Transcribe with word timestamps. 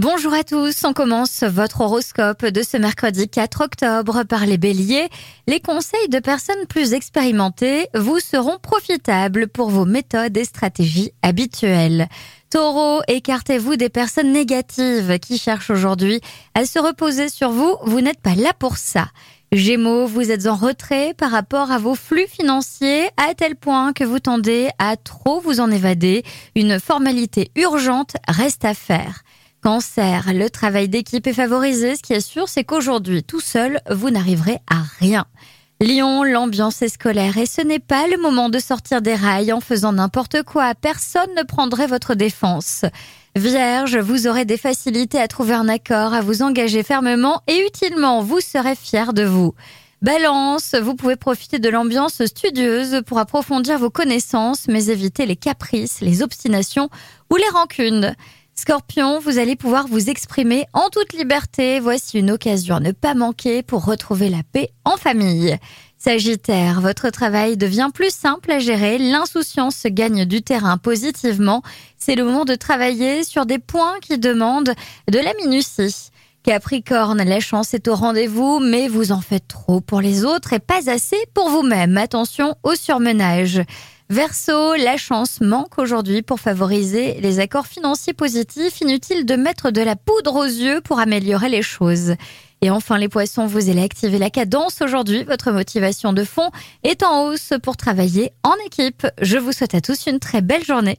Bonjour 0.00 0.32
à 0.32 0.44
tous, 0.44 0.82
on 0.84 0.94
commence 0.94 1.42
votre 1.42 1.82
horoscope 1.82 2.46
de 2.46 2.62
ce 2.62 2.78
mercredi 2.78 3.28
4 3.28 3.60
octobre 3.60 4.22
par 4.22 4.46
les 4.46 4.56
béliers. 4.56 5.10
Les 5.46 5.60
conseils 5.60 6.08
de 6.08 6.20
personnes 6.20 6.66
plus 6.70 6.94
expérimentées 6.94 7.86
vous 7.94 8.18
seront 8.18 8.58
profitables 8.58 9.46
pour 9.46 9.68
vos 9.68 9.84
méthodes 9.84 10.38
et 10.38 10.46
stratégies 10.46 11.12
habituelles. 11.20 12.08
Taureau, 12.48 13.02
écartez-vous 13.08 13.76
des 13.76 13.90
personnes 13.90 14.32
négatives 14.32 15.18
qui 15.18 15.36
cherchent 15.36 15.68
aujourd'hui 15.68 16.22
à 16.54 16.64
se 16.64 16.78
reposer 16.78 17.28
sur 17.28 17.50
vous, 17.50 17.76
vous 17.82 18.00
n'êtes 18.00 18.22
pas 18.22 18.34
là 18.34 18.54
pour 18.58 18.78
ça. 18.78 19.08
Gémeaux, 19.52 20.06
vous 20.06 20.30
êtes 20.30 20.46
en 20.46 20.54
retrait 20.54 21.12
par 21.12 21.30
rapport 21.30 21.72
à 21.72 21.78
vos 21.78 21.94
flux 21.94 22.26
financiers 22.26 23.10
à 23.18 23.34
tel 23.34 23.54
point 23.54 23.92
que 23.92 24.04
vous 24.04 24.20
tendez 24.20 24.70
à 24.78 24.96
trop 24.96 25.40
vous 25.40 25.60
en 25.60 25.70
évader. 25.70 26.22
Une 26.54 26.80
formalité 26.80 27.50
urgente 27.54 28.16
reste 28.28 28.64
à 28.64 28.72
faire. 28.72 29.24
Cancer, 29.62 30.32
le 30.32 30.48
travail 30.48 30.88
d'équipe 30.88 31.26
est 31.26 31.34
favorisé. 31.34 31.94
Ce 31.94 32.02
qui 32.02 32.14
est 32.14 32.20
sûr, 32.20 32.48
c'est 32.48 32.64
qu'aujourd'hui, 32.64 33.22
tout 33.22 33.40
seul, 33.40 33.80
vous 33.90 34.08
n'arriverez 34.08 34.58
à 34.70 34.82
rien. 34.98 35.26
Lion, 35.82 36.24
l'ambiance 36.24 36.80
est 36.80 36.88
scolaire 36.88 37.36
et 37.36 37.44
ce 37.44 37.60
n'est 37.60 37.78
pas 37.78 38.06
le 38.06 38.16
moment 38.16 38.48
de 38.48 38.58
sortir 38.58 39.02
des 39.02 39.14
rails 39.14 39.52
en 39.52 39.60
faisant 39.60 39.92
n'importe 39.92 40.42
quoi. 40.44 40.74
Personne 40.74 41.34
ne 41.36 41.42
prendrait 41.42 41.86
votre 41.86 42.14
défense. 42.14 42.86
Vierge, 43.36 43.98
vous 43.98 44.26
aurez 44.26 44.46
des 44.46 44.56
facilités 44.56 45.20
à 45.20 45.28
trouver 45.28 45.54
un 45.54 45.68
accord, 45.68 46.14
à 46.14 46.22
vous 46.22 46.42
engager 46.42 46.82
fermement 46.82 47.42
et 47.46 47.66
utilement. 47.66 48.22
Vous 48.22 48.40
serez 48.40 48.74
fier 48.74 49.12
de 49.12 49.24
vous. 49.24 49.54
Balance, 50.00 50.74
vous 50.74 50.94
pouvez 50.94 51.16
profiter 51.16 51.58
de 51.58 51.68
l'ambiance 51.68 52.24
studieuse 52.24 53.02
pour 53.06 53.18
approfondir 53.18 53.78
vos 53.78 53.90
connaissances, 53.90 54.68
mais 54.68 54.86
éviter 54.86 55.26
les 55.26 55.36
caprices, 55.36 56.00
les 56.00 56.22
obstinations 56.22 56.88
ou 57.30 57.36
les 57.36 57.48
rancunes. 57.52 58.14
Scorpion, 58.60 59.20
vous 59.20 59.38
allez 59.38 59.56
pouvoir 59.56 59.86
vous 59.86 60.10
exprimer 60.10 60.66
en 60.74 60.90
toute 60.90 61.14
liberté. 61.14 61.80
Voici 61.80 62.18
une 62.18 62.30
occasion 62.30 62.76
à 62.76 62.80
ne 62.80 62.92
pas 62.92 63.14
manquer 63.14 63.62
pour 63.62 63.86
retrouver 63.86 64.28
la 64.28 64.42
paix 64.52 64.68
en 64.84 64.98
famille. 64.98 65.56
Sagittaire, 65.96 66.82
votre 66.82 67.08
travail 67.08 67.56
devient 67.56 67.88
plus 67.94 68.10
simple 68.10 68.52
à 68.52 68.58
gérer, 68.58 68.98
l'insouciance 68.98 69.86
gagne 69.86 70.26
du 70.26 70.42
terrain 70.42 70.76
positivement. 70.76 71.62
C'est 71.96 72.16
le 72.16 72.24
moment 72.24 72.44
de 72.44 72.54
travailler 72.54 73.24
sur 73.24 73.46
des 73.46 73.58
points 73.58 73.98
qui 74.02 74.18
demandent 74.18 74.74
de 75.10 75.18
la 75.18 75.32
minutie. 75.42 76.10
Capricorne, 76.42 77.22
la 77.22 77.40
chance 77.40 77.72
est 77.72 77.88
au 77.88 77.94
rendez-vous, 77.94 78.60
mais 78.60 78.88
vous 78.88 79.10
en 79.10 79.22
faites 79.22 79.48
trop 79.48 79.80
pour 79.80 80.02
les 80.02 80.26
autres 80.26 80.52
et 80.52 80.58
pas 80.58 80.90
assez 80.90 81.16
pour 81.32 81.48
vous-même. 81.48 81.96
Attention 81.96 82.56
au 82.62 82.74
surmenage. 82.74 83.62
Verseau, 84.10 84.74
la 84.74 84.96
chance 84.96 85.40
manque 85.40 85.78
aujourd'hui 85.78 86.22
pour 86.22 86.40
favoriser 86.40 87.20
les 87.20 87.38
accords 87.38 87.68
financiers 87.68 88.12
positifs. 88.12 88.80
Inutile 88.80 89.24
de 89.24 89.36
mettre 89.36 89.70
de 89.70 89.80
la 89.80 89.94
poudre 89.94 90.34
aux 90.34 90.46
yeux 90.46 90.80
pour 90.80 90.98
améliorer 90.98 91.48
les 91.48 91.62
choses. 91.62 92.16
Et 92.60 92.70
enfin, 92.70 92.98
les 92.98 93.08
poissons, 93.08 93.46
vous 93.46 93.70
allez 93.70 93.84
activer 93.84 94.18
la 94.18 94.28
cadence 94.28 94.82
aujourd'hui. 94.82 95.22
Votre 95.22 95.52
motivation 95.52 96.12
de 96.12 96.24
fond 96.24 96.50
est 96.82 97.04
en 97.04 97.26
hausse 97.26 97.52
pour 97.62 97.76
travailler 97.76 98.32
en 98.42 98.54
équipe. 98.66 99.06
Je 99.22 99.38
vous 99.38 99.52
souhaite 99.52 99.76
à 99.76 99.80
tous 99.80 100.06
une 100.08 100.18
très 100.18 100.42
belle 100.42 100.64
journée. 100.64 100.98